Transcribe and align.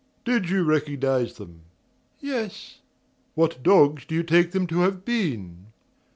"Did 0.25 0.49
you 0.49 0.63
recognize 0.63 1.33
them?" 1.35 1.61
"Yes." 2.19 2.79
"What 3.35 3.61
dogs 3.61 4.03
do 4.03 4.15
you 4.15 4.23
take 4.23 4.49
them 4.49 4.65
to 4.65 4.79
have 4.79 5.05
been?" 5.05 5.67